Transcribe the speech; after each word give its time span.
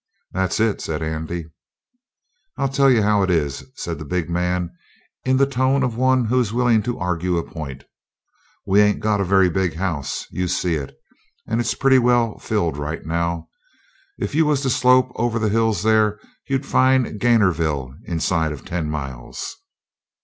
"That's 0.31 0.59
it," 0.59 0.81
said 0.81 1.03
Andy. 1.03 1.45
"I'll 2.57 2.69
tell 2.69 2.89
you 2.89 3.03
how 3.03 3.21
it 3.21 3.29
is," 3.29 3.65
said 3.75 3.99
the 3.99 4.03
big 4.03 4.31
man 4.31 4.71
in 5.25 5.37
the 5.37 5.45
tone 5.45 5.83
of 5.83 5.95
one 5.95 6.25
who 6.25 6.39
is 6.39 6.51
willing 6.51 6.81
to 6.81 6.97
argue 6.97 7.37
a 7.37 7.43
point. 7.43 7.83
"We 8.65 8.81
ain't 8.81 8.99
got 8.99 9.21
a 9.21 9.23
very 9.23 9.47
big 9.47 9.75
house 9.75 10.25
you 10.31 10.47
see 10.47 10.73
it 10.73 10.95
and 11.47 11.61
it's 11.61 11.75
pretty 11.75 11.99
well 11.99 12.39
filled 12.39 12.77
right 12.77 13.05
now. 13.05 13.49
If 14.17 14.33
you 14.33 14.47
was 14.47 14.61
to 14.61 14.71
slope 14.71 15.11
over 15.17 15.37
the 15.37 15.49
hills 15.49 15.83
there, 15.83 16.19
you'd 16.47 16.65
find 16.65 17.19
Gainorville 17.19 17.93
inside 18.07 18.51
of 18.51 18.65
ten 18.65 18.89
miles." 18.89 19.55